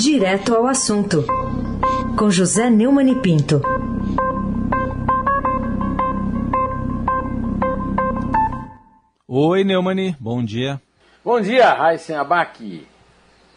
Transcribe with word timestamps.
Direto 0.00 0.54
ao 0.54 0.66
assunto, 0.66 1.26
com 2.16 2.30
José 2.30 2.70
Neumann 2.70 3.10
e 3.10 3.16
Pinto. 3.16 3.60
Oi, 9.28 9.62
Neumani, 9.62 10.16
bom 10.18 10.42
dia. 10.42 10.80
Bom 11.22 11.38
dia, 11.38 11.74
Raíssen 11.74 12.16
Abac, 12.16 12.86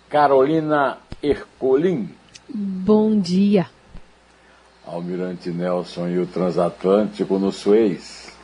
Carolina 0.10 0.98
Ercolim. 1.24 2.10
Bom 2.54 3.18
dia. 3.18 3.68
Almirante 4.86 5.50
Nelson 5.50 6.10
e 6.10 6.20
o 6.20 6.26
Transatlântico 6.28 7.40
no 7.40 7.54
Suez. 7.54 8.38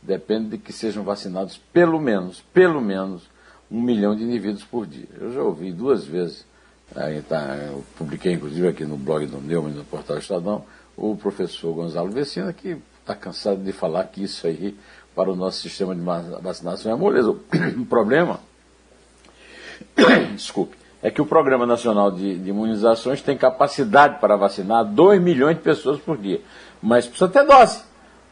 depende 0.00 0.50
de 0.50 0.58
que 0.58 0.72
sejam 0.72 1.02
vacinados 1.02 1.60
pelo 1.72 2.00
menos, 2.00 2.40
pelo 2.52 2.80
menos, 2.80 3.28
um 3.70 3.80
milhão 3.80 4.14
de 4.14 4.22
indivíduos 4.22 4.64
por 4.64 4.86
dia. 4.86 5.08
Eu 5.18 5.32
já 5.32 5.42
ouvi 5.42 5.72
duas 5.72 6.04
vezes, 6.04 6.46
aí 6.96 7.22
tá, 7.22 7.56
eu 7.68 7.84
publiquei 7.96 8.32
inclusive 8.32 8.68
aqui 8.68 8.84
no 8.84 8.96
blog 8.96 9.26
do 9.26 9.40
Neumann, 9.40 9.72
no 9.72 9.84
portal 9.84 10.18
Estadão, 10.18 10.64
o 10.96 11.16
professor 11.16 11.72
Gonzalo 11.74 12.10
Vecina, 12.10 12.52
que 12.52 12.76
está 13.00 13.14
cansado 13.14 13.62
de 13.62 13.72
falar 13.72 14.04
que 14.04 14.22
isso 14.22 14.46
aí, 14.46 14.76
para 15.14 15.30
o 15.30 15.36
nosso 15.36 15.60
sistema 15.60 15.94
de 15.94 16.00
vacinação, 16.40 16.92
é 16.92 16.94
moleza. 16.94 17.30
O 17.30 17.38
problema, 17.88 18.40
desculpe, 20.34 20.76
é 21.02 21.10
que 21.10 21.20
o 21.20 21.26
Programa 21.26 21.66
Nacional 21.66 22.10
de, 22.10 22.38
de 22.38 22.48
Imunizações 22.48 23.20
tem 23.20 23.36
capacidade 23.36 24.20
para 24.20 24.36
vacinar 24.36 24.84
2 24.84 25.20
milhões 25.20 25.56
de 25.56 25.62
pessoas 25.62 26.00
por 26.00 26.16
dia, 26.16 26.40
mas 26.80 27.06
precisa 27.06 27.28
ter 27.28 27.44
dose. 27.44 27.82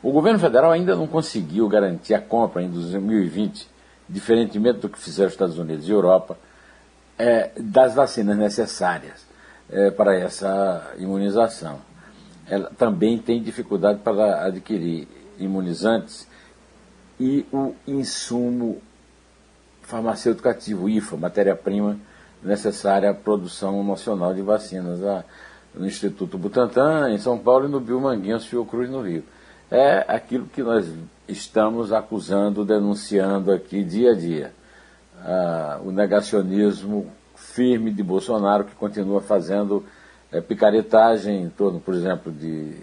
O 0.02 0.10
governo 0.10 0.38
federal 0.38 0.72
ainda 0.72 0.96
não 0.96 1.06
conseguiu 1.06 1.68
garantir 1.68 2.14
a 2.14 2.20
compra 2.20 2.62
em 2.62 2.70
2020, 2.70 3.68
diferentemente 4.08 4.80
do 4.80 4.88
que 4.88 4.98
fizeram 4.98 5.28
os 5.28 5.34
Estados 5.34 5.58
Unidos 5.58 5.86
e 5.86 5.92
Europa, 5.92 6.36
é, 7.22 7.50
das 7.58 7.94
vacinas 7.94 8.36
necessárias 8.36 9.24
é, 9.70 9.90
para 9.90 10.16
essa 10.16 10.92
imunização. 10.98 11.80
Ela 12.48 12.70
também 12.76 13.18
tem 13.18 13.42
dificuldade 13.42 14.00
para 14.00 14.44
adquirir 14.44 15.06
imunizantes 15.38 16.26
e 17.18 17.46
o 17.52 17.74
insumo 17.86 18.80
farmacêutico 19.82 20.48
ativo, 20.48 20.88
IFA, 20.88 21.16
matéria-prima 21.16 21.96
necessária 22.42 23.10
à 23.10 23.14
produção 23.14 23.84
nacional 23.84 24.34
de 24.34 24.42
vacinas, 24.42 24.98
no 25.74 25.86
Instituto 25.86 26.36
Butantan, 26.36 27.10
em 27.10 27.18
São 27.18 27.38
Paulo, 27.38 27.66
e 27.66 27.70
no 27.70 27.80
Biomanguinhos 27.80 28.46
Fiocruz, 28.46 28.90
no 28.90 29.02
Rio 29.02 29.24
é 29.72 30.04
aquilo 30.06 30.44
que 30.44 30.62
nós 30.62 30.86
estamos 31.26 31.94
acusando, 31.94 32.62
denunciando 32.62 33.50
aqui 33.50 33.82
dia 33.82 34.10
a 34.10 34.14
dia. 34.14 34.52
Ah, 35.24 35.80
o 35.84 35.92
negacionismo 35.92 37.06
firme 37.36 37.92
de 37.92 38.02
Bolsonaro, 38.02 38.64
que 38.64 38.74
continua 38.74 39.20
fazendo 39.20 39.84
é, 40.30 40.40
picaretagem 40.40 41.42
em 41.42 41.48
torno, 41.48 41.80
por 41.80 41.94
exemplo, 41.94 42.32
de 42.32 42.76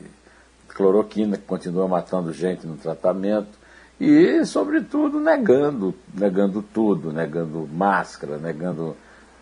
cloroquina, 0.69 1.38
que 1.38 1.44
continua 1.44 1.88
matando 1.88 2.31
gente 2.31 2.66
no 2.66 2.77
tratamento, 2.77 3.59
e, 4.00 4.45
sobretudo, 4.45 5.19
negando, 5.19 5.94
negando 6.13 6.61
tudo, 6.61 7.11
negando 7.11 7.67
máscara, 7.72 8.38
negando 8.38 8.95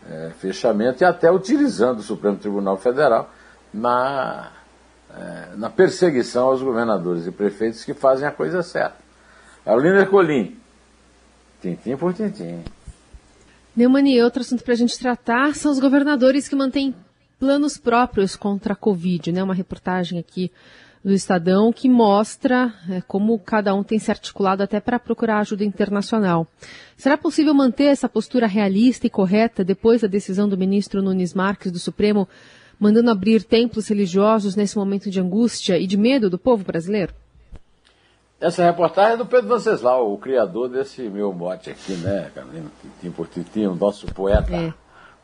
é, 0.10 0.32
fechamento 0.40 1.04
e 1.04 1.06
até 1.06 1.32
utilizando 1.32 2.00
o 2.00 2.04
Supremo 2.04 2.38
Tribunal 2.38 2.78
Federal 2.78 3.30
na 3.72 4.52
é, 5.16 5.56
na 5.56 5.70
perseguição 5.70 6.48
aos 6.48 6.62
governadores 6.62 7.26
e 7.28 7.32
prefeitos 7.32 7.84
que 7.84 7.94
fazem 7.94 8.28
a 8.28 8.32
coisa 8.32 8.62
certa. 8.62 8.98
Carolina 9.64 10.02
Ercolim, 10.02 10.60
tintim 11.62 11.96
por 11.98 12.14
tintim. 12.14 12.64
Neumani, 13.78 14.20
outro 14.24 14.42
assunto 14.42 14.64
para 14.64 14.74
a 14.74 14.78
gente 14.78 14.98
tratar 14.98 15.54
são 15.54 15.72
os 15.72 15.78
governadores 15.78 16.48
que 16.48 16.56
mantêm 16.56 16.96
planos 17.40 17.78
próprios 17.78 18.36
contra 18.36 18.74
a 18.74 18.76
Covid, 18.76 19.32
né? 19.32 19.44
Uma 19.44 19.54
reportagem 19.54 20.18
aqui 20.18 20.52
do 21.06 21.14
Estadão 21.14 21.72
que 21.72 21.88
mostra 21.88 22.74
é, 22.90 23.02
como 23.02 23.38
cada 23.38 23.76
um 23.76 23.84
tem 23.84 24.00
se 24.00 24.10
articulado 24.10 24.64
até 24.64 24.80
para 24.80 24.98
procurar 24.98 25.42
ajuda 25.42 25.64
internacional. 25.64 26.48
Será 26.98 27.16
possível 27.16 27.54
manter 27.54 27.84
essa 27.84 28.10
postura 28.10 28.48
realista 28.48 29.06
e 29.06 29.12
correta 29.12 29.64
depois 29.64 30.02
da 30.02 30.08
decisão 30.08 30.50
do 30.50 30.58
ministro 30.58 31.04
Nunes 31.04 31.36
Marques 31.36 31.72
do 31.72 31.78
Supremo 31.78 32.28
mandando 32.80 33.12
abrir 33.12 33.44
templos 33.44 33.88
religiosos 33.88 34.56
nesse 34.56 34.76
momento 34.76 35.12
de 35.12 35.20
angústia 35.20 35.78
e 35.78 35.86
de 35.86 35.98
medo 35.98 36.32
do 36.32 36.40
povo 36.40 36.64
brasileiro? 36.64 37.14
Essa 38.40 38.64
reportagem 38.64 39.14
é 39.14 39.18
do 39.18 39.26
Pedro 39.26 39.56
Venceslau, 39.56 40.14
o 40.14 40.18
criador 40.18 40.70
desse 40.70 41.02
meu 41.10 41.34
mote 41.34 41.72
aqui, 41.72 41.94
né, 41.96 42.32
Carolina? 42.36 42.70
Tintim 42.82 43.12
por 43.12 43.28
Tintim, 43.28 43.66
o 43.66 43.76
nosso 43.76 44.06
poeta 44.14 44.56
é. 44.56 44.74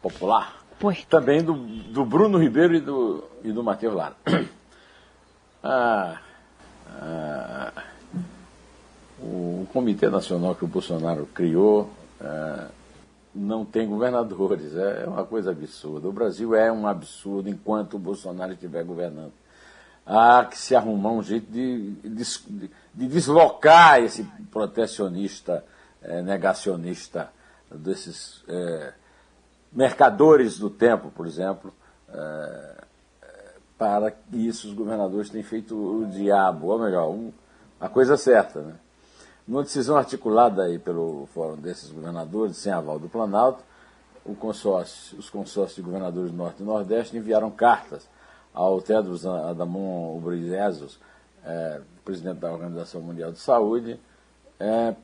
popular. 0.01 0.63
Poeta. 0.79 1.05
Também 1.09 1.43
do, 1.43 1.53
do 1.53 2.03
Bruno 2.03 2.39
Ribeiro 2.39 2.75
e 2.75 2.79
do, 2.79 3.23
e 3.43 3.51
do 3.51 3.63
Matheus 3.63 3.95
Lara. 3.95 4.15
Ah, 5.65 6.19
ah, 6.99 7.71
o 9.17 9.65
Comitê 9.71 10.09
Nacional 10.09 10.55
que 10.55 10.65
o 10.65 10.67
Bolsonaro 10.67 11.25
criou 11.27 11.89
ah, 12.19 12.67
não 13.33 13.63
tem 13.63 13.87
governadores. 13.87 14.75
É 14.75 15.05
uma 15.07 15.23
coisa 15.23 15.51
absurda. 15.51 16.09
O 16.09 16.11
Brasil 16.11 16.53
é 16.53 16.69
um 16.69 16.85
absurdo 16.85 17.49
enquanto 17.49 17.93
o 17.93 17.99
Bolsonaro 17.99 18.51
estiver 18.51 18.83
governando. 18.83 19.31
Há 20.05 20.43
que 20.43 20.57
se 20.57 20.75
arrumar 20.75 21.11
um 21.11 21.23
jeito 21.23 21.49
de, 21.49 21.91
de, 21.91 22.09
de 22.09 22.69
deslocar 22.93 24.01
esse 24.01 24.23
protecionista, 24.51 25.63
é, 26.01 26.21
negacionista, 26.21 27.31
desses 27.71 28.43
é, 28.47 28.93
mercadores 29.71 30.59
do 30.59 30.69
tempo, 30.69 31.09
por 31.09 31.25
exemplo, 31.25 31.73
é, 32.09 32.83
para 33.77 34.11
que 34.11 34.47
isso 34.47 34.67
os 34.67 34.73
governadores 34.73 35.29
tenham 35.29 35.45
feito 35.45 35.75
o 35.75 36.05
diabo, 36.05 36.67
ou 36.67 36.79
melhor, 36.79 37.09
um, 37.09 37.31
a 37.79 37.89
coisa 37.89 38.15
certa. 38.15 38.61
Né? 38.61 38.75
Numa 39.47 39.63
decisão 39.63 39.97
articulada 39.97 40.63
aí 40.63 40.77
pelo 40.77 41.27
Fórum 41.33 41.57
desses 41.57 41.89
governadores, 41.91 42.57
sem 42.57 42.71
aval 42.71 42.99
do 42.99 43.09
Planalto, 43.09 43.63
consórcio, 44.39 45.17
os 45.19 45.29
consórcios 45.29 45.75
de 45.75 45.81
governadores 45.81 46.31
do 46.31 46.37
Norte 46.37 46.61
e 46.61 46.65
Nordeste 46.65 47.17
enviaram 47.17 47.51
cartas 47.51 48.07
ao 48.53 48.81
Tedros 48.81 49.25
Adamon 49.25 50.17
Ghebreyesus, 50.19 50.97
é, 51.45 51.81
presidente 52.03 52.39
da 52.39 52.51
Organização 52.51 53.01
Mundial 53.01 53.31
de 53.31 53.39
Saúde, 53.39 53.99
é, 54.59 54.95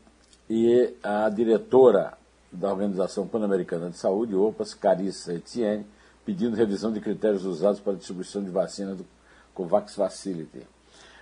e 0.49 0.93
a 1.03 1.29
diretora 1.29 2.17
da 2.51 2.71
Organização 2.71 3.27
Pan-Americana 3.27 3.89
de 3.89 3.97
Saúde, 3.97 4.35
OPAS, 4.35 4.73
Carissa 4.73 5.33
Etienne, 5.33 5.85
pedindo 6.25 6.55
revisão 6.55 6.91
de 6.91 6.99
critérios 6.99 7.45
usados 7.45 7.79
para 7.79 7.93
distribuição 7.93 8.43
de 8.43 8.49
vacina 8.49 8.95
do 8.95 9.05
COVAX 9.53 9.95
Facility. 9.95 10.65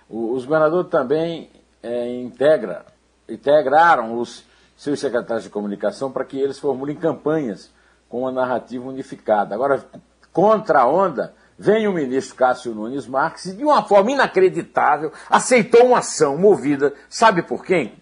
O, 0.08 0.32
os 0.32 0.44
governadores 0.44 0.90
também 0.90 1.50
é, 1.82 2.20
integra, 2.20 2.86
integraram 3.28 4.18
os 4.18 4.44
seus 4.76 5.00
secretários 5.00 5.44
de 5.44 5.50
comunicação 5.50 6.10
para 6.10 6.24
que 6.24 6.38
eles 6.38 6.58
formulem 6.58 6.96
campanhas 6.96 7.70
com 8.08 8.20
uma 8.20 8.32
narrativa 8.32 8.88
unificada. 8.88 9.54
Agora, 9.54 9.84
contra 10.32 10.80
a 10.80 10.88
onda, 10.88 11.34
vem 11.58 11.88
o 11.88 11.92
ministro 11.92 12.36
Cássio 12.36 12.74
Nunes 12.74 13.06
Marques 13.06 13.46
e, 13.46 13.56
de 13.56 13.64
uma 13.64 13.82
forma 13.82 14.12
inacreditável, 14.12 15.12
aceitou 15.28 15.86
uma 15.86 15.98
ação 15.98 16.38
movida, 16.38 16.94
sabe 17.08 17.42
por 17.42 17.64
quem? 17.64 17.94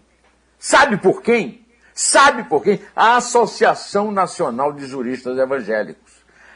Sabe 0.58 0.98
por 0.98 1.22
quem? 1.22 1.64
Sabe 1.94 2.44
por 2.44 2.62
quem? 2.62 2.80
A 2.94 3.16
Associação 3.16 4.12
Nacional 4.12 4.72
de 4.72 4.86
Juristas 4.86 5.38
Evangélicos. 5.38 6.12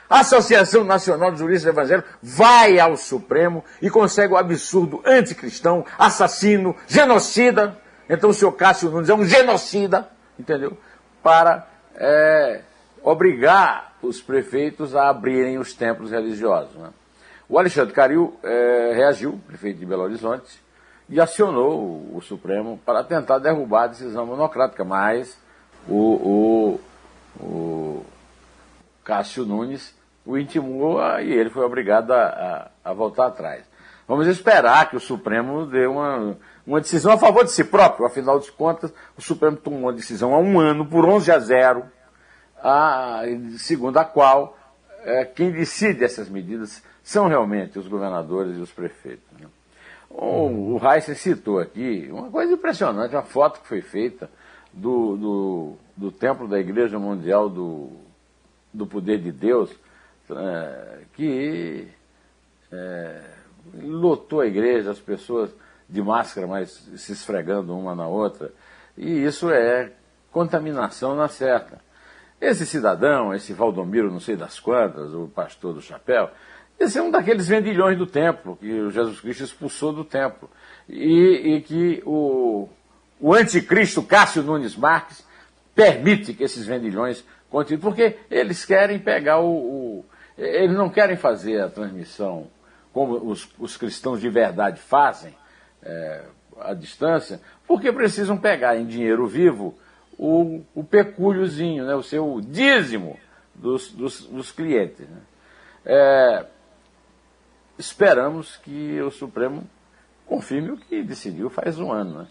A 0.09 0.21
Associação 0.21 0.85
Nacional 0.85 1.31
de 1.31 1.39
Juristas 1.39 1.73
Evangélicos 1.73 2.11
vai 2.23 2.79
ao 2.79 2.97
Supremo 2.97 3.65
e 3.81 3.89
consegue 3.89 4.35
o 4.35 4.37
absurdo 4.37 5.01
anticristão, 5.07 5.87
assassino, 5.97 6.77
genocida. 6.87 7.79
Então 8.09 8.31
o 8.31 8.35
senhor 8.35 8.53
Cássio 8.53 8.91
Nunes 8.91 9.09
é 9.09 9.15
um 9.15 9.25
genocida, 9.25 10.11
entendeu? 10.39 10.77
Para 11.23 11.67
é, 11.95 12.63
obrigar 13.03 13.95
os 14.03 14.21
prefeitos 14.21 14.95
a 14.95 15.09
abrirem 15.09 15.59
os 15.59 15.75
templos 15.75 16.11
religiosos. 16.11 16.75
Né? 16.75 16.91
O 17.49 17.59
Alexandre 17.59 17.95
Caril 17.95 18.37
é, 18.43 18.93
reagiu, 18.95 19.41
prefeito 19.47 19.79
de 19.79 19.87
Belo 19.87 20.03
Horizonte, 20.03 20.63
e 21.09 21.21
acionou 21.21 21.81
o, 21.81 22.17
o, 22.19 22.23
Supremo 22.23 22.81
para 22.87 23.03
tentar 23.03 23.39
derrubar 23.39 23.85
a 23.85 23.89
decisão 23.89 24.25
monocrática, 24.25 24.85
mas 24.85 25.37
o, 25.89 26.79
o, 27.41 27.45
o 27.45 28.07
Cássio 29.03 29.45
Nunes 29.45 29.99
o 30.25 30.39
intimou 30.39 31.01
e 31.19 31.33
ele 31.33 31.51
foi 31.51 31.65
obrigado 31.65 32.13
a, 32.13 32.71
a, 32.85 32.91
a, 32.91 32.93
voltar 32.93 33.27
atrás. 33.27 33.65
Vamos 34.07 34.29
esperar 34.29 34.89
que 34.89 34.97
o 34.97 35.01
Supremo 35.01 35.67
dê 35.67 35.87
uma, 35.87 36.37
uma 36.67 36.81
decisão 36.81 37.13
a 37.13 37.19
favor 37.19 37.45
de 37.45 37.51
si 37.51 37.65
próprio. 37.65 38.07
Afinal 38.07 38.39
de 38.39 38.51
contas, 38.53 38.93
o 39.17 39.23
Supremo 39.23 39.57
tomou 39.57 39.81
uma 39.81 39.93
decisão 39.93 40.35
há 40.35 40.39
um 40.39 40.61
ano, 40.61 40.87
por 40.87 41.05
11 41.05 41.33
a 41.33 41.39
0, 41.39 41.85
a, 42.63 43.23
segundo 43.59 43.99
a 43.99 44.05
qual 44.05 44.57
é, 45.03 45.25
quem 45.25 45.51
decide 45.51 46.05
essas 46.05 46.29
medidas 46.29 46.83
são 47.03 47.29
realmente 47.29 47.79
os 47.79 47.89
governadores 47.89 48.57
e 48.57 48.61
os 48.61 48.71
prefeitos. 48.71 49.25
Né? 49.39 49.47
O, 50.11 50.77
o 50.77 50.81
Heisen 50.83 51.15
citou 51.15 51.59
aqui 51.59 52.09
uma 52.11 52.31
coisa 52.31 52.53
impressionante, 52.53 53.15
uma 53.15 53.23
foto 53.23 53.61
que 53.61 53.69
foi 53.69 53.81
feita 53.81 54.29
do, 54.73 55.17
do, 55.17 55.77
do 55.97 56.13
templo 56.13 56.49
da 56.49 56.59
Igreja 56.59 56.99
Mundial 56.99 57.49
do, 57.49 57.93
do 58.73 58.87
Poder 58.87 59.19
de 59.19 59.33
Deus, 59.33 59.71
é, 60.31 60.99
que 61.15 61.89
é, 62.73 63.21
lotou 63.83 64.41
a 64.41 64.47
igreja, 64.47 64.91
as 64.91 65.01
pessoas 65.01 65.51
de 65.89 66.01
máscara, 66.01 66.47
mas 66.47 66.71
se 66.97 67.13
esfregando 67.13 67.77
uma 67.77 67.95
na 67.95 68.07
outra. 68.07 68.53
E 68.97 69.25
isso 69.25 69.51
é 69.51 69.93
contaminação 70.31 71.17
na 71.17 71.29
certa. 71.29 71.81
Esse 72.41 72.65
cidadão, 72.65 73.35
esse 73.35 73.53
Valdomiro, 73.53 74.11
não 74.11 74.21
sei 74.21 74.35
das 74.35 74.59
quantas, 74.59 75.13
o 75.13 75.29
pastor 75.29 75.75
do 75.75 75.83
chapéu, 75.83 76.31
esse 76.79 76.99
é 76.99 77.03
um 77.03 77.11
daqueles 77.11 77.47
vendilhões 77.47 77.99
do 77.99 78.07
templo, 78.07 78.57
que 78.57 78.91
Jesus 78.91 79.21
Cristo 79.21 79.45
expulsou 79.45 79.93
do 79.93 80.03
templo. 80.03 80.49
E, 80.89 81.57
e 81.57 81.61
que 81.61 82.03
o, 82.07 82.69
o 83.21 83.35
anticristo 83.35 84.03
Cássio 84.03 84.43
Nunes 84.43 84.75
Marques 84.75 85.23
permite 85.75 86.33
que 86.33 86.43
esses 86.43 86.67
vendilhões 86.67 87.23
continuem, 87.51 87.83
porque 87.83 88.17
eles 88.31 88.65
querem 88.65 88.99
pegar 88.99 89.41
o, 89.41 89.51
o 89.51 90.05
eles 90.39 90.75
não 90.75 90.89
querem 90.89 91.19
fazer 91.19 91.61
a 91.61 91.69
transmissão 91.69 92.47
como 92.95 93.31
os, 93.31 93.49
os 93.59 93.77
cristãos 93.77 94.21
de 94.21 94.31
verdade 94.31 94.81
fazem, 94.81 95.35
é, 95.83 96.23
à 96.61 96.73
distância, 96.73 97.41
porque 97.67 97.93
precisam 97.93 98.37
pegar 98.37 98.77
em 98.77 98.87
dinheiro 98.87 99.27
vivo 99.27 99.79
o, 100.23 100.63
o 100.75 100.85
pecúliozinho, 100.85 101.87
né, 101.87 101.95
o 101.95 102.03
seu 102.03 102.43
dízimo 102.43 103.19
dos, 103.55 103.91
dos, 103.91 104.27
dos 104.27 104.53
clientes. 104.53 105.09
Né. 105.09 105.21
É, 105.83 106.47
esperamos 107.79 108.59
que 108.59 109.01
o 109.01 109.11
Supremo 109.11 109.67
confirme 110.27 110.73
o 110.73 110.77
que 110.77 111.03
decidiu 111.03 111.49
faz 111.49 111.79
um 111.79 111.91
ano. 111.91 112.19
Né. 112.19 112.27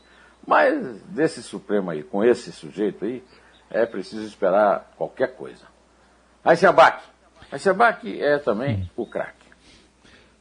Mas 0.46 1.02
desse 1.06 1.42
Supremo 1.42 1.90
aí, 1.90 2.04
com 2.04 2.24
esse 2.24 2.52
sujeito 2.52 3.06
aí, 3.06 3.24
é 3.72 3.88
preciso 3.88 4.24
esperar 4.24 4.94
qualquer 4.96 5.36
coisa. 5.36 5.66
Aí 6.46 6.56
se 6.56 6.68
abaque. 6.68 7.04
Aí 7.52 7.58
se 7.58 7.72
abaque 7.72 8.22
é 8.22 8.38
também 8.38 8.88
o 8.96 9.04
craque. 9.08 9.48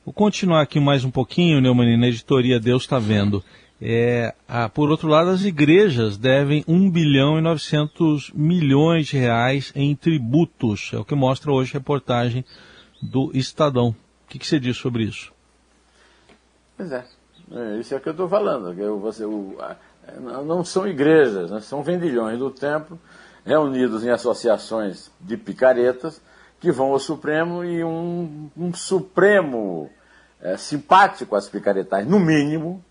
Vou 0.05 0.13
continuar 0.13 0.61
aqui 0.61 0.79
mais 0.79 1.03
um 1.03 1.11
pouquinho, 1.11 1.63
Neumann, 1.63 1.99
na 1.99 2.09
editoria 2.09 2.61
Deus 2.61 2.83
está 2.83 2.99
vendo. 2.99 3.43
É, 3.81 4.35
ah, 4.49 4.69
por 4.69 4.91
outro 4.91 5.09
lado, 5.09 5.31
as 5.31 5.45
igrejas 5.45 6.17
devem 6.17 6.65
1 6.67 6.91
bilhão 6.91 7.39
e 7.39 7.41
900 7.41 8.33
milhões 8.35 9.07
de 9.07 9.17
reais 9.17 9.73
em 9.75 9.95
tributos. 9.95 10.91
É 10.93 10.99
o 10.99 11.05
que 11.05 11.15
mostra 11.15 11.53
hoje 11.53 11.71
a 11.71 11.79
reportagem 11.79 12.45
do 13.01 13.31
Estadão. 13.35 13.91
O 13.91 14.29
que, 14.29 14.39
que 14.39 14.47
você 14.47 14.59
diz 14.59 14.77
sobre 14.77 15.05
isso? 15.05 15.33
Pois 16.77 16.91
é, 16.91 17.05
é 17.53 17.77
isso 17.79 17.95
é 17.95 17.99
o 17.99 18.01
que 18.01 18.09
eu 18.09 18.13
estou 18.13 18.29
falando. 18.29 18.75
Que 18.75 18.85
você, 19.01 19.25
o, 19.25 19.57
a, 19.61 19.77
não 20.45 20.65
são 20.65 20.87
igrejas, 20.87 21.51
né, 21.51 21.61
são 21.61 21.83
vendilhões 21.83 22.39
do 22.39 22.51
templo 22.51 22.99
reunidos 23.45 24.05
em 24.05 24.11
associações 24.11 25.11
de 25.21 25.37
picaretas 25.37 26.21
que 26.61 26.73
vão 26.73 26.93
ao 26.93 26.99
Supremo 26.99 27.65
e 27.65 27.83
um, 27.85 28.51
um 28.57 28.75
Supremo 28.75 29.89
é, 30.41 30.57
simpático 30.57 31.37
às 31.37 31.49
picaretais, 31.49 32.07
no 32.07 32.19
mínimo, 32.19 32.85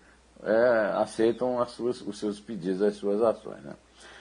é, 0.44 0.92
aceitam 0.96 1.64
suas, 1.66 2.00
os 2.00 2.18
seus 2.18 2.40
pedidos, 2.40 2.82
as 2.82 2.96
suas 2.96 3.20
ações. 3.22 3.62
Né? 3.62 3.74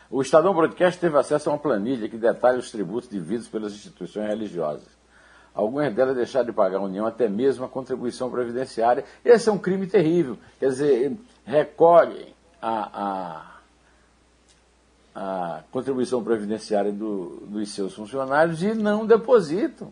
O 0.09 0.21
Estadão 0.21 0.53
Broadcast 0.53 0.99
teve 0.99 1.17
acesso 1.17 1.49
a 1.49 1.53
uma 1.53 1.59
planilha 1.59 2.07
que 2.07 2.17
detalha 2.17 2.57
os 2.57 2.71
tributos 2.71 3.09
devidos 3.09 3.47
pelas 3.47 3.73
instituições 3.73 4.27
religiosas. 4.27 4.97
Algumas 5.53 5.93
delas 5.93 6.15
deixaram 6.15 6.45
de 6.45 6.53
pagar 6.53 6.77
à 6.77 6.81
União 6.81 7.05
até 7.05 7.27
mesmo 7.27 7.65
a 7.65 7.67
contribuição 7.67 8.29
previdenciária. 8.29 9.03
Esse 9.25 9.49
é 9.49 9.51
um 9.51 9.57
crime 9.57 9.87
terrível. 9.87 10.37
Quer 10.59 10.69
dizer, 10.69 11.17
recolhem 11.43 12.27
a, 12.61 13.55
a, 15.15 15.55
a 15.57 15.63
contribuição 15.71 16.23
previdenciária 16.23 16.91
do, 16.91 17.41
dos 17.47 17.69
seus 17.71 17.95
funcionários 17.95 18.61
e 18.61 18.75
não 18.75 19.05
depositam. 19.05 19.91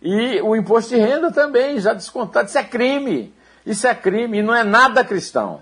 E 0.00 0.40
o 0.40 0.54
imposto 0.54 0.94
de 0.94 1.00
renda 1.00 1.32
também, 1.32 1.80
já 1.80 1.92
descontado. 1.92 2.48
Isso 2.48 2.58
é 2.58 2.64
crime. 2.64 3.34
Isso 3.66 3.86
é 3.86 3.94
crime 3.94 4.38
e 4.38 4.42
não 4.42 4.54
é 4.54 4.62
nada 4.62 5.04
cristão. 5.04 5.60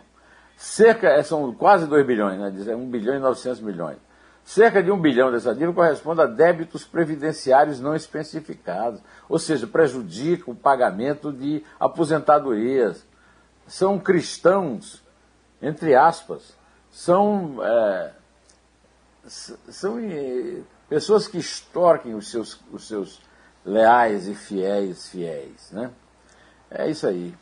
Cerca, 0.58 1.06
é, 1.06 1.22
são 1.22 1.54
quase 1.54 1.86
2 1.86 2.04
bilhões, 2.04 2.36
né? 2.36 2.74
1 2.74 2.90
bilhão 2.90 3.14
e 3.14 3.20
900 3.20 3.60
milhões. 3.60 3.96
Cerca 4.42 4.82
de 4.82 4.90
1 4.90 5.00
bilhão 5.00 5.30
dessa 5.30 5.52
dívida 5.52 5.72
corresponde 5.72 6.20
a 6.20 6.26
débitos 6.26 6.84
previdenciários 6.84 7.78
não 7.78 7.94
especificados, 7.94 9.00
ou 9.28 9.38
seja, 9.38 9.68
prejudica 9.68 10.50
o 10.50 10.56
pagamento 10.56 11.32
de 11.32 11.62
aposentadorias. 11.78 13.06
São 13.68 14.00
cristãos, 14.00 15.00
entre 15.62 15.94
aspas, 15.94 16.56
são, 16.90 17.64
é, 17.64 18.12
são 19.28 20.00
é, 20.00 20.62
pessoas 20.88 21.28
que 21.28 21.38
extorquem 21.38 22.14
os 22.14 22.32
seus, 22.32 22.60
os 22.72 22.88
seus 22.88 23.20
leais 23.64 24.26
e 24.26 24.34
fiéis 24.34 25.08
fiéis. 25.08 25.70
Né? 25.70 25.92
É 26.68 26.90
isso 26.90 27.06
aí. 27.06 27.32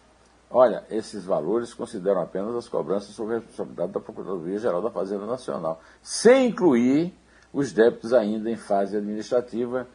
Olha, 0.50 0.84
esses 0.90 1.24
valores 1.24 1.74
consideram 1.74 2.20
apenas 2.22 2.54
as 2.54 2.68
cobranças 2.68 3.14
sob 3.14 3.32
a 3.32 3.38
responsabilidade 3.38 3.92
da 3.92 4.00
Procuradoria-Geral 4.00 4.80
da 4.80 4.90
Fazenda 4.90 5.26
Nacional, 5.26 5.80
sem 6.00 6.48
incluir 6.48 7.12
os 7.52 7.72
débitos 7.72 8.12
ainda 8.12 8.50
em 8.50 8.56
fase 8.56 8.96
administrativa 8.96 9.86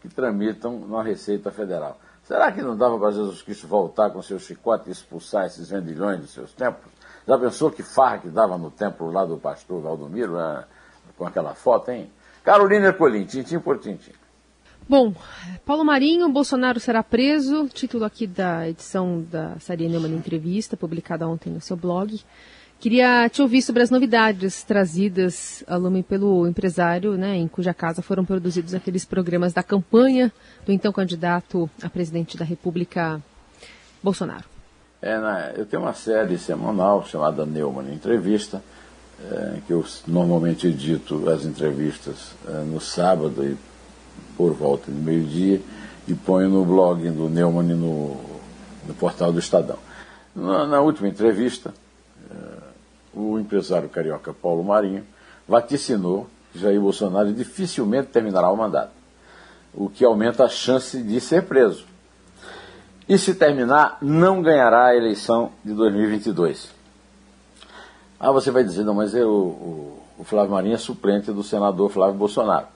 que 0.00 0.08
tramitam 0.08 0.78
na 0.86 1.02
Receita 1.02 1.50
Federal. 1.50 1.98
Será 2.22 2.50
que 2.52 2.62
não 2.62 2.76
dava 2.76 2.98
para 2.98 3.12
Jesus 3.12 3.42
Cristo 3.42 3.66
voltar 3.66 4.10
com 4.10 4.20
seu 4.22 4.38
chicote 4.38 4.88
e 4.88 4.92
expulsar 4.92 5.46
esses 5.46 5.70
vendilhões 5.70 6.20
dos 6.20 6.30
seus 6.30 6.52
templos? 6.52 6.92
Já 7.26 7.38
pensou 7.38 7.70
que 7.70 7.82
farra 7.82 8.18
que 8.18 8.28
dava 8.28 8.56
no 8.56 8.70
templo 8.70 9.10
lá 9.10 9.24
do 9.24 9.38
pastor 9.38 9.80
Valdomiro, 9.80 10.36
né, 10.36 10.64
com 11.16 11.26
aquela 11.26 11.54
foto, 11.54 11.90
hein? 11.90 12.10
Carolina 12.44 12.86
Ercolim, 12.86 13.24
tintim 13.24 13.58
por 13.58 13.78
tintim. 13.78 14.12
Bom, 14.88 15.12
Paulo 15.64 15.84
Marinho, 15.84 16.28
Bolsonaro 16.28 16.78
será 16.78 17.02
preso, 17.02 17.68
título 17.68 18.04
aqui 18.04 18.24
da 18.24 18.68
edição 18.68 19.20
da 19.28 19.58
Saria 19.58 19.88
Neumann 19.88 20.14
Entrevista, 20.14 20.76
publicada 20.76 21.26
ontem 21.26 21.52
no 21.52 21.60
seu 21.60 21.76
blog. 21.76 22.20
Queria 22.78 23.28
te 23.28 23.42
ouvir 23.42 23.62
sobre 23.62 23.82
as 23.82 23.90
novidades 23.90 24.62
trazidas 24.62 25.64
a 25.66 25.74
lume 25.74 26.04
pelo 26.04 26.46
empresário, 26.46 27.16
né, 27.16 27.34
em 27.34 27.48
cuja 27.48 27.74
casa 27.74 28.00
foram 28.00 28.24
produzidos 28.24 28.74
aqueles 28.74 29.04
programas 29.04 29.52
da 29.52 29.60
campanha 29.60 30.30
do 30.64 30.70
então 30.70 30.92
candidato 30.92 31.68
a 31.82 31.88
presidente 31.88 32.36
da 32.36 32.44
República, 32.44 33.20
Bolsonaro. 34.00 34.44
É, 35.02 35.18
né, 35.18 35.54
eu 35.56 35.66
tenho 35.66 35.82
uma 35.82 35.94
série 35.94 36.38
semanal 36.38 37.04
chamada 37.04 37.44
Neumann 37.44 37.92
Entrevista, 37.92 38.62
é, 39.20 39.58
que 39.66 39.72
eu 39.72 39.84
normalmente 40.06 40.68
edito 40.68 41.28
as 41.28 41.44
entrevistas 41.44 42.36
é, 42.46 42.62
no 42.62 42.80
sábado 42.80 43.44
e 43.44 43.56
por 44.36 44.52
volta 44.52 44.90
de 44.90 44.98
meio-dia 44.98 45.60
e 46.06 46.14
ponho 46.14 46.48
no 46.48 46.64
blog 46.64 47.08
do 47.10 47.28
Neumann 47.28 47.74
no, 47.74 48.16
no 48.86 48.94
portal 48.94 49.32
do 49.32 49.38
Estadão. 49.38 49.78
Na, 50.34 50.66
na 50.66 50.80
última 50.80 51.08
entrevista, 51.08 51.74
eh, 52.30 52.62
o 53.14 53.38
empresário 53.38 53.88
carioca 53.88 54.32
Paulo 54.32 54.62
Marinho 54.62 55.04
vaticinou 55.48 56.28
que 56.52 56.58
Jair 56.58 56.80
Bolsonaro 56.80 57.32
dificilmente 57.32 58.08
terminará 58.08 58.50
o 58.50 58.56
mandato, 58.56 58.92
o 59.74 59.88
que 59.88 60.04
aumenta 60.04 60.44
a 60.44 60.48
chance 60.48 61.02
de 61.02 61.20
ser 61.20 61.44
preso. 61.44 61.84
E 63.08 63.16
se 63.16 63.34
terminar, 63.34 63.98
não 64.02 64.42
ganhará 64.42 64.86
a 64.86 64.96
eleição 64.96 65.52
de 65.64 65.72
2022. 65.72 66.74
Ah, 68.18 68.32
você 68.32 68.50
vai 68.50 68.64
dizer, 68.64 68.82
não, 68.84 68.94
mas 68.94 69.14
eu, 69.14 69.30
o, 69.30 70.02
o 70.18 70.24
Flávio 70.24 70.52
Marinho 70.52 70.74
é 70.74 70.78
suplente 70.78 71.30
do 71.30 71.42
senador 71.42 71.90
Flávio 71.90 72.16
Bolsonaro. 72.16 72.66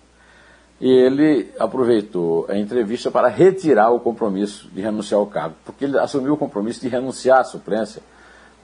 E 0.80 0.90
ele 0.90 1.52
aproveitou 1.58 2.46
a 2.48 2.56
entrevista 2.56 3.10
para 3.10 3.28
retirar 3.28 3.90
o 3.90 4.00
compromisso 4.00 4.68
de 4.72 4.80
renunciar 4.80 5.20
ao 5.20 5.26
cargo, 5.26 5.54
porque 5.64 5.84
ele 5.84 5.98
assumiu 5.98 6.34
o 6.34 6.38
compromisso 6.38 6.80
de 6.80 6.88
renunciar 6.88 7.40
à 7.40 7.44
suplência 7.44 8.02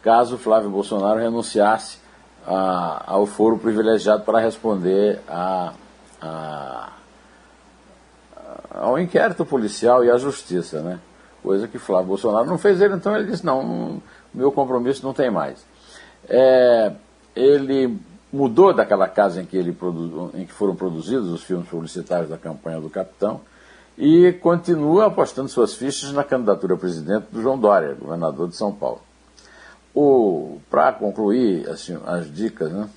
caso 0.06 0.38
Flávio 0.38 0.70
Bolsonaro 0.70 1.18
renunciasse 1.18 1.99
a, 2.46 3.02
ao 3.08 3.26
foro 3.26 3.58
privilegiado 3.58 4.23
para 4.23 4.38
responder 4.38 5.18
a, 5.28 5.73
a, 6.23 6.92
ao 8.70 9.00
inquérito 9.00 9.44
policial 9.44 10.04
e 10.04 10.11
à 10.11 10.16
justiça, 10.16 10.80
né? 10.80 11.00
Coisa 11.42 11.66
que 11.66 11.76
Flávio 11.76 12.06
Bolsonaro 12.06 12.46
não 12.46 12.56
fez 12.56 12.80
ele, 12.80 12.94
então 12.94 13.16
ele 13.16 13.28
disse, 13.28 13.44
não, 13.44 13.64
não 13.64 14.02
meu 14.32 14.52
compromisso 14.52 15.04
não 15.04 15.12
tem 15.12 15.28
mais. 15.28 15.66
É, 16.28 16.92
ele 17.35 17.99
mudou 18.33 18.75
daquela 18.75 19.09
casa 19.09 19.40
em 19.40 19.47
que, 19.47 19.56
ele 19.56 19.73
produ... 19.73 20.30
em 20.35 20.45
que 20.45 20.52
foram 20.52 20.75
produzidos 20.75 21.28
os 21.30 21.42
filmes 21.42 21.68
publicitários 21.68 22.28
da 22.28 22.37
campanha 22.37 22.80
do 22.80 22.90
Capitão 22.90 23.40
e 23.97 24.33
continua 24.35 25.06
apostando 25.06 25.49
suas 25.49 25.75
fichas 25.75 26.12
na 26.12 26.23
candidatura 26.23 26.75
a 26.75 26.78
presidente 26.78 27.26
do 27.33 27.40
João 27.40 27.59
Dória, 27.59 27.95
governador 27.95 28.49
de 28.49 28.56
São 28.56 28.73
Paulo. 28.73 29.00
Para 30.68 30.92
concluir 30.92 31.68
assim, 31.71 31.99
as 32.04 32.30
dicas, 32.30 32.71
né, 32.71 32.88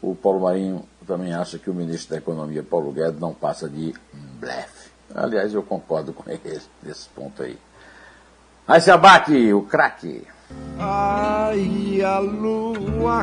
o 0.00 0.14
Paulo 0.14 0.40
Marinho 0.40 0.84
também 1.06 1.34
acha 1.34 1.58
que 1.58 1.68
o 1.68 1.74
ministro 1.74 2.10
da 2.10 2.18
Economia, 2.18 2.62
Paulo 2.62 2.92
Guedes, 2.92 3.18
não 3.18 3.34
passa 3.34 3.68
de 3.68 3.92
blefe. 4.38 4.90
Aliás, 5.12 5.52
eu 5.52 5.62
concordo 5.62 6.12
com 6.12 6.30
ele 6.30 6.60
nesse 6.82 7.08
ponto 7.08 7.42
aí. 7.42 7.58
Aí 8.68 8.80
se 8.80 8.92
abate 8.92 9.52
o 9.52 9.62
craque. 9.62 10.24
Ai, 10.78 12.00
a 12.02 12.18
lua 12.18 13.22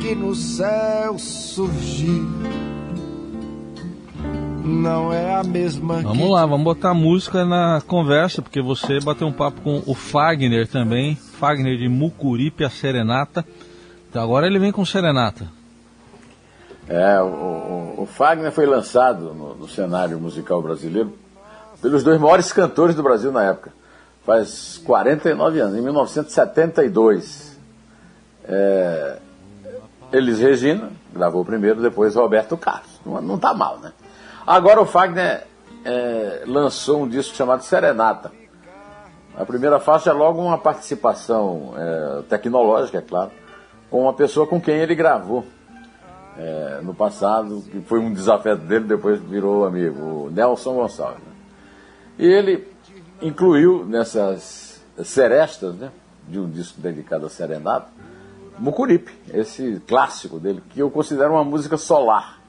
que 0.00 0.14
no 0.14 0.34
céu 0.34 1.16
surgiu 1.18 2.26
não 4.64 5.12
é 5.12 5.36
a 5.36 5.44
mesma. 5.44 6.02
Vamos 6.02 6.18
que... 6.18 6.32
lá, 6.32 6.44
vamos 6.44 6.64
botar 6.64 6.92
música 6.92 7.44
na 7.44 7.80
conversa, 7.86 8.42
porque 8.42 8.60
você 8.60 8.98
bateu 8.98 9.28
um 9.28 9.32
papo 9.32 9.60
com 9.60 9.82
o 9.86 9.94
Fagner 9.94 10.66
também, 10.66 11.14
Fagner 11.14 11.78
de 11.78 11.88
Mucuripe, 11.88 12.64
a 12.64 12.70
Serenata. 12.70 13.44
Então 14.10 14.20
agora 14.20 14.46
ele 14.48 14.58
vem 14.58 14.72
com 14.72 14.84
Serenata. 14.84 15.46
É, 16.88 17.20
o, 17.20 17.26
o, 17.26 18.02
o 18.02 18.06
Fagner 18.06 18.50
foi 18.50 18.66
lançado 18.66 19.32
no, 19.32 19.54
no 19.54 19.68
cenário 19.68 20.18
musical 20.18 20.60
brasileiro 20.60 21.12
pelos 21.80 22.02
dois 22.02 22.20
maiores 22.20 22.52
cantores 22.52 22.96
do 22.96 23.02
Brasil 23.02 23.30
na 23.30 23.44
época 23.44 23.72
faz 24.26 24.78
49 24.84 25.60
anos, 25.60 25.78
em 25.78 25.80
1972. 25.80 27.56
É, 28.44 29.18
Elis 30.12 30.40
Regina 30.40 30.90
gravou 31.12 31.44
primeiro, 31.44 31.80
depois 31.80 32.16
Roberto 32.16 32.56
Carlos. 32.56 33.00
Não, 33.06 33.36
está 33.36 33.54
mal, 33.54 33.78
né? 33.78 33.92
Agora 34.44 34.80
o 34.80 34.86
Fagner 34.86 35.46
é, 35.84 36.42
lançou 36.44 37.02
um 37.02 37.08
disco 37.08 37.36
chamado 37.36 37.62
Serenata. 37.62 38.32
A 39.38 39.44
primeira 39.44 39.78
faixa 39.78 40.10
é 40.10 40.12
logo 40.12 40.42
uma 40.42 40.58
participação 40.58 41.74
é, 41.76 42.22
tecnológica, 42.28 42.98
é 42.98 43.02
claro, 43.02 43.30
com 43.90 44.02
uma 44.02 44.12
pessoa 44.12 44.46
com 44.46 44.60
quem 44.60 44.76
ele 44.76 44.94
gravou 44.94 45.44
é, 46.38 46.80
no 46.82 46.94
passado, 46.94 47.62
que 47.70 47.80
foi 47.82 48.00
um 48.00 48.12
desafio 48.12 48.56
dele, 48.56 48.86
depois 48.86 49.20
virou 49.20 49.64
amigo, 49.64 50.00
o 50.26 50.30
Nelson 50.30 50.74
Gonçalves. 50.74 51.18
Né? 51.18 51.32
E 52.18 52.26
ele 52.26 52.75
incluiu 53.20 53.84
nessas 53.84 54.80
serestas, 55.04 55.74
né, 55.74 55.90
de 56.28 56.38
um 56.38 56.50
disco 56.50 56.80
dedicado 56.80 57.26
a 57.26 57.30
Serenata, 57.30 57.88
Mucuripe, 58.58 59.12
esse 59.32 59.80
clássico 59.86 60.38
dele, 60.38 60.62
que 60.70 60.80
eu 60.80 60.90
considero 60.90 61.32
uma 61.32 61.44
música 61.44 61.76
solar, 61.76 62.40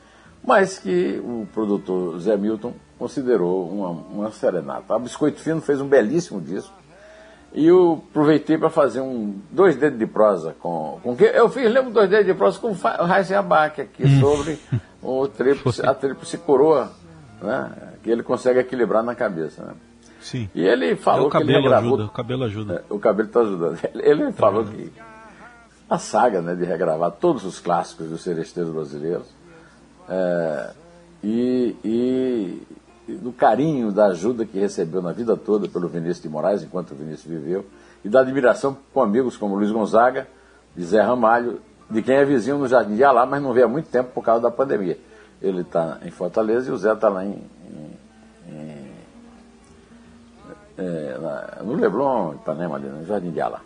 mas 0.43 0.79
que 0.79 1.21
o 1.23 1.47
produtor 1.53 2.17
Zé 2.19 2.37
Milton 2.37 2.73
considerou 2.97 3.69
uma, 3.69 3.89
uma 3.89 4.31
serenata. 4.31 4.95
A 4.95 4.99
Biscoito 4.99 5.41
Fino 5.41 5.61
fez 5.61 5.81
um 5.81 5.87
belíssimo 5.87 6.39
disco, 6.39 6.73
e 7.53 7.67
eu 7.67 8.03
aproveitei 8.09 8.57
para 8.57 8.69
fazer 8.69 9.01
um 9.01 9.35
dois 9.51 9.75
dedos 9.75 9.97
de 9.97 10.05
prosa 10.05 10.55
com, 10.59 10.99
com 11.01 11.15
que 11.15 11.23
eu 11.23 11.49
fiz 11.49 11.71
lembro 11.71 11.91
dois 11.91 12.09
dedos 12.09 12.25
de 12.25 12.33
prosa 12.33 12.59
com 12.59 12.69
o 12.69 12.73
Raíssa 12.73 13.39
Abac 13.39 13.81
aqui 13.81 14.03
hum. 14.03 14.19
sobre 14.19 14.59
o 15.01 15.27
tríplice, 15.29 15.85
a 15.85 15.93
tríplice 15.93 16.37
coroa, 16.37 16.91
né, 17.41 17.71
que 18.03 18.09
ele 18.09 18.23
consegue 18.23 18.59
equilibrar 18.59 19.03
na 19.03 19.15
cabeça. 19.15 19.63
Né. 19.63 19.73
Sim. 20.27 20.49
E 20.53 20.61
ele 20.61 20.97
falou 20.97 21.29
é, 21.29 21.31
que 21.31 21.37
ele 21.37 21.53
regravou... 21.53 21.93
ajuda, 21.93 22.05
o 22.05 22.09
cabelo 22.09 22.43
ajuda. 22.43 22.73
É, 22.89 22.93
o 22.93 22.99
cabelo 22.99 23.29
está 23.29 23.39
ajudando. 23.39 23.79
Ele, 23.95 24.09
ele 24.09 24.31
falou 24.33 24.65
que 24.65 24.91
a 25.89 25.97
saga 25.97 26.41
né, 26.41 26.53
de 26.53 26.65
regravar 26.65 27.11
todos 27.11 27.45
os 27.45 27.59
clássicos 27.61 28.09
dos 28.09 28.23
seresteiros 28.23 28.73
brasileiros 28.73 29.27
é, 30.09 30.71
e, 31.23 31.77
e, 31.81 32.61
e 33.07 33.11
do 33.13 33.31
carinho, 33.31 33.89
da 33.89 34.07
ajuda 34.07 34.45
que 34.45 34.59
recebeu 34.59 35.01
na 35.01 35.13
vida 35.13 35.37
toda 35.37 35.69
pelo 35.69 35.87
Vinícius 35.87 36.23
de 36.23 36.27
Moraes, 36.27 36.61
enquanto 36.61 36.91
o 36.91 36.95
Vinícius 36.95 37.23
viveu, 37.25 37.65
e 38.03 38.09
da 38.09 38.19
admiração 38.19 38.77
com 38.93 39.01
amigos 39.01 39.37
como 39.37 39.55
Luiz 39.55 39.71
Gonzaga, 39.71 40.27
de 40.75 40.83
Zé 40.83 41.01
Ramalho, 41.01 41.61
de 41.89 42.01
quem 42.01 42.15
é 42.15 42.25
vizinho 42.25 42.57
no 42.57 42.67
Jardim 42.67 42.97
de 42.97 43.03
Alá, 43.05 43.25
mas 43.25 43.41
não 43.41 43.53
vê 43.53 43.63
há 43.63 43.67
muito 43.67 43.89
tempo 43.89 44.11
por 44.13 44.25
causa 44.25 44.41
da 44.41 44.51
pandemia. 44.51 44.99
Ele 45.41 45.61
está 45.61 45.99
em 46.03 46.11
Fortaleza 46.11 46.69
e 46.69 46.73
o 46.73 46.77
Zé 46.77 46.91
está 46.91 47.07
lá 47.07 47.23
em, 47.23 47.29
em 47.31 47.86
é, 50.77 51.17
na, 51.19 51.63
no 51.63 51.73
Leblon, 51.73 52.33
Ipanema, 52.35 52.75
ali, 52.75 52.87
no 52.87 53.05
Jardim 53.05 53.31
de 53.31 53.41
Alá. 53.41 53.61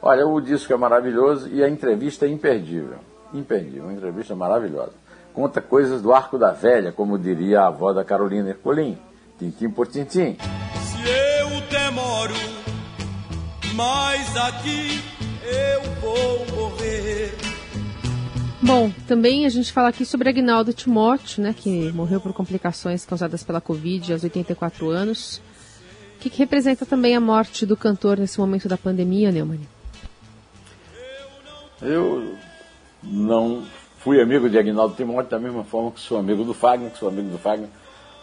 Olha, 0.00 0.26
o 0.26 0.40
disco 0.40 0.72
é 0.72 0.76
maravilhoso 0.76 1.48
e 1.48 1.62
a 1.62 1.68
entrevista 1.68 2.26
é 2.26 2.28
imperdível. 2.28 2.98
Imperdível, 3.32 3.84
uma 3.84 3.92
entrevista 3.92 4.34
maravilhosa. 4.34 4.92
Conta 5.32 5.60
coisas 5.62 6.02
do 6.02 6.12
arco 6.12 6.36
da 6.36 6.50
velha, 6.50 6.92
como 6.92 7.18
diria 7.18 7.60
a 7.60 7.68
avó 7.68 7.92
da 7.92 8.04
Carolina 8.04 8.50
Ercolim, 8.50 8.98
tintim 9.38 9.70
por 9.70 9.86
tintim. 9.86 10.36
Se 10.82 10.98
eu 11.08 11.60
demoro, 11.70 12.34
mas 13.74 14.36
aqui 14.36 15.00
eu 15.42 15.82
vou 16.00 16.46
morrer. 16.56 17.32
Bom, 18.60 18.90
também 19.06 19.46
a 19.46 19.48
gente 19.48 19.72
fala 19.72 19.88
aqui 19.88 20.04
sobre 20.04 20.28
Agnaldo 20.28 20.72
Timóteo, 20.72 21.42
né, 21.42 21.54
que 21.56 21.90
morreu 21.92 22.20
por 22.20 22.32
complicações 22.32 23.06
causadas 23.06 23.42
pela 23.42 23.60
Covid 23.60 24.12
aos 24.12 24.24
84 24.24 24.90
anos 24.90 25.40
que, 26.22 26.30
que 26.30 26.38
representa 26.38 26.86
também 26.86 27.16
a 27.16 27.20
morte 27.20 27.66
do 27.66 27.76
cantor 27.76 28.16
nesse 28.16 28.38
momento 28.38 28.68
da 28.68 28.76
pandemia, 28.76 29.32
Neumann? 29.32 29.60
Eu 31.80 32.36
não 33.02 33.64
fui 33.98 34.22
amigo 34.22 34.48
de 34.48 34.56
Agnaldo 34.56 34.94
Timóteo 34.94 35.30
da 35.30 35.40
mesma 35.40 35.64
forma 35.64 35.90
que 35.90 35.98
sou 35.98 36.18
amigo 36.18 36.44
do 36.44 36.54
Fagner, 36.54 36.92
que 36.92 36.98
sou 36.98 37.08
amigo 37.08 37.28
do 37.28 37.38
Fagner 37.38 37.68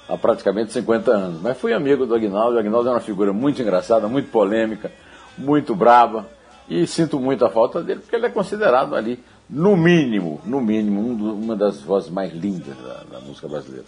há 0.07 0.17
praticamente 0.17 0.71
50 0.71 1.11
anos. 1.11 1.41
Mas 1.41 1.57
fui 1.57 1.73
amigo 1.73 2.05
do 2.05 2.15
Agnaldo. 2.15 2.55
O 2.55 2.59
Agnaldo 2.59 2.87
é 2.87 2.91
uma 2.93 3.01
figura 3.01 3.33
muito 3.33 3.61
engraçada, 3.61 4.07
muito 4.07 4.29
polêmica, 4.31 4.89
muito 5.37 5.75
brava. 5.75 6.25
E 6.69 6.87
sinto 6.87 7.19
muito 7.19 7.43
a 7.43 7.49
falta 7.49 7.83
dele, 7.83 7.99
porque 7.99 8.15
ele 8.15 8.27
é 8.27 8.29
considerado 8.29 8.95
ali, 8.95 9.19
no 9.49 9.75
mínimo, 9.75 10.39
no 10.45 10.61
mínimo, 10.61 11.01
um 11.01 11.33
uma 11.33 11.55
das 11.55 11.81
vozes 11.81 12.09
mais 12.09 12.31
lindas 12.31 12.77
da, 12.77 13.03
da 13.11 13.19
música 13.19 13.47
brasileira. 13.47 13.85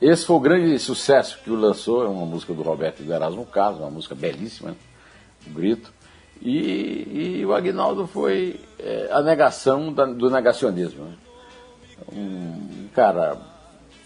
Esse 0.00 0.24
foi 0.24 0.36
o 0.36 0.40
grande 0.40 0.78
sucesso 0.78 1.38
que 1.44 1.50
o 1.50 1.54
lançou, 1.54 2.04
é 2.04 2.08
uma 2.08 2.24
música 2.24 2.54
do 2.54 2.62
Roberto 2.62 3.02
de 3.02 3.10
Erasmo 3.10 3.44
Carlos, 3.44 3.80
uma 3.80 3.90
música 3.90 4.14
belíssima, 4.14 4.70
né? 4.70 4.76
o 5.46 5.50
grito. 5.50 5.92
E, 6.40 7.38
e, 7.40 7.44
o 7.44 7.52
Agnaldo 7.52 8.06
foi 8.06 8.58
é, 8.78 9.10
a 9.12 9.20
negação 9.20 9.92
da, 9.92 10.06
do 10.06 10.30
negacionismo. 10.30 11.04
Né? 11.04 11.14
Um 12.14 12.88
cara 12.94 13.36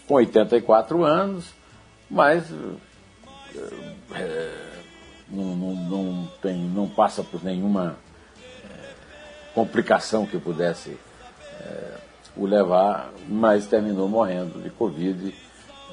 com 0.05 0.15
84 0.15 1.01
anos, 1.05 1.53
mas 2.09 2.43
é, 4.13 4.51
não, 5.29 5.55
não, 5.55 5.75
não, 5.75 6.31
tem, 6.41 6.57
não 6.57 6.89
passa 6.89 7.23
por 7.23 7.41
nenhuma 7.41 7.95
é, 8.65 8.89
complicação 9.53 10.25
que 10.25 10.37
pudesse 10.37 10.97
é, 11.61 11.91
o 12.35 12.45
levar, 12.45 13.13
mas 13.29 13.65
terminou 13.65 14.09
morrendo 14.09 14.61
de 14.61 14.69
Covid 14.71 15.33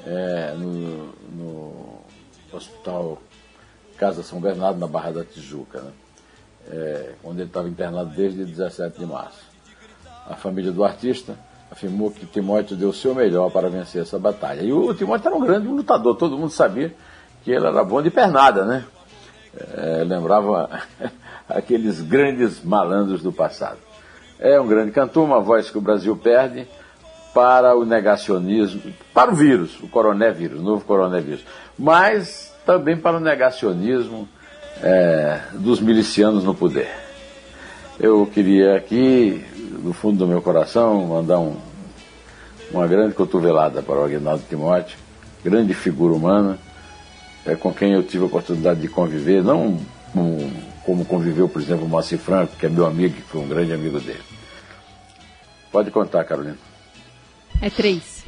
é, 0.05 0.53
no, 0.57 1.13
no, 1.35 2.03
Hospital 2.51 3.21
Casa 3.97 4.21
São 4.21 4.39
Bernardo, 4.39 4.79
na 4.79 4.87
Barra 4.87 5.11
da 5.11 5.23
Tijuca, 5.23 5.81
né? 5.81 5.91
é, 6.69 7.09
onde 7.23 7.41
ele 7.41 7.49
estava 7.49 7.67
internado 7.67 8.11
desde 8.15 8.43
17 8.43 8.99
de 8.99 9.05
março. 9.05 9.41
A 10.27 10.35
família 10.35 10.71
do 10.71 10.83
artista 10.83 11.35
afirmou 11.71 12.11
que 12.11 12.25
Timóteo 12.25 12.77
deu 12.77 12.89
o 12.89 12.93
seu 12.93 13.15
melhor 13.15 13.51
para 13.51 13.69
vencer 13.69 14.01
essa 14.01 14.19
batalha. 14.19 14.61
E 14.61 14.71
o 14.71 14.93
Timóteo 14.93 15.27
era 15.27 15.35
um 15.35 15.41
grande 15.41 15.67
lutador, 15.67 16.15
todo 16.15 16.37
mundo 16.37 16.51
sabia 16.51 16.93
que 17.43 17.51
ele 17.51 17.65
era 17.65 17.83
bom 17.83 18.01
de 18.01 18.09
pernada, 18.09 18.63
né? 18.65 18.85
É, 19.75 20.03
lembrava 20.03 20.69
aqueles 21.47 22.01
grandes 22.01 22.63
malandros 22.63 23.21
do 23.21 23.31
passado. 23.31 23.79
É 24.39 24.59
um 24.59 24.67
grande 24.67 24.91
cantor, 24.91 25.23
uma 25.23 25.39
voz 25.39 25.69
que 25.69 25.77
o 25.77 25.81
Brasil 25.81 26.15
perde 26.15 26.67
para 27.33 27.75
o 27.75 27.83
negacionismo, 27.83 28.81
para 29.13 29.31
o 29.31 29.35
vírus, 29.35 29.79
o 29.81 29.87
coronavírus, 29.87 30.59
o 30.59 30.63
novo 30.63 30.85
coronavírus, 30.85 31.43
mas 31.77 32.53
também 32.65 32.95
para 32.95 33.17
o 33.17 33.19
negacionismo 33.19 34.27
é, 34.81 35.41
dos 35.53 35.79
milicianos 35.79 36.43
no 36.43 36.53
poder. 36.53 36.89
Eu 37.99 38.25
queria 38.25 38.75
aqui, 38.75 39.43
no 39.83 39.93
fundo 39.93 40.19
do 40.19 40.27
meu 40.27 40.41
coração, 40.41 41.05
mandar 41.07 41.39
um, 41.39 41.57
uma 42.71 42.87
grande 42.87 43.13
cotovelada 43.13 43.81
para 43.81 43.95
o 43.95 44.05
Aguinaldo 44.05 44.43
Timóteo, 44.47 44.97
grande 45.43 45.73
figura 45.73 46.13
humana, 46.13 46.57
é, 47.45 47.55
com 47.55 47.73
quem 47.73 47.93
eu 47.93 48.03
tive 48.03 48.23
a 48.23 48.27
oportunidade 48.27 48.79
de 48.79 48.87
conviver, 48.87 49.43
não 49.43 49.79
como 50.85 51.05
conviveu, 51.05 51.49
por 51.49 51.61
exemplo, 51.61 51.85
o 51.85 51.89
Moacir 51.89 52.19
Franco, 52.19 52.55
que 52.55 52.65
é 52.65 52.69
meu 52.69 52.85
amigo, 52.85 53.15
que 53.15 53.21
foi 53.21 53.41
um 53.41 53.47
grande 53.47 53.73
amigo 53.73 53.99
dele. 53.99 54.21
Pode 55.71 55.89
contar, 55.89 56.23
Carolina. 56.23 56.57
É 57.63 57.69
três. 57.69 58.25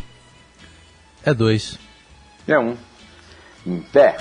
É 1.25 1.33
dois. 1.33 1.77
É 2.47 2.57
um. 2.57 2.77
Em 3.67 3.81
pé. 3.81 4.15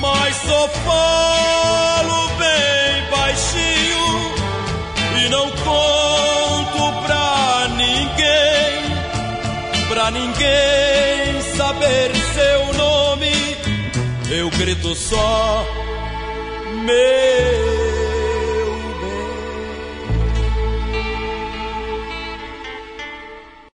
Mas 0.00 0.34
só 0.34 0.68
falo 0.68 2.28
bem 2.36 3.08
baixinho 3.08 4.34
e 5.16 5.28
não 5.28 5.48
conto 5.52 7.02
pra 7.06 7.68
ninguém, 7.76 8.82
pra 9.88 10.10
ninguém 10.10 11.40
saber 11.56 12.10
seu 12.34 12.72
nome. 12.72 13.30
Eu 14.28 14.50
grito 14.50 14.92
só 14.96 15.64